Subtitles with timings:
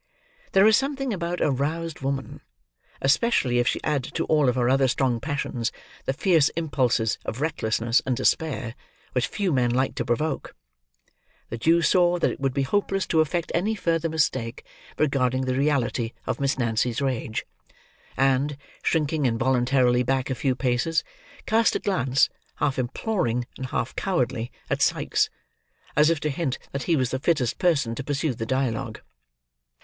[0.53, 2.41] There is something about a roused woman:
[3.03, 5.71] especially if she add to all her other strong passions,
[6.05, 8.73] the fierce impulses of recklessness and despair;
[9.11, 10.55] which few men like to provoke.
[11.51, 14.65] The Jew saw that it would be hopeless to affect any further mistake
[14.97, 17.45] regarding the reality of Miss Nancy's rage;
[18.17, 21.03] and, shrinking involuntarily back a few paces,
[21.45, 25.29] cast a glance, half imploring and half cowardly, at Sikes:
[25.95, 28.99] as if to hint that he was the fittest person to pursue the dialogue.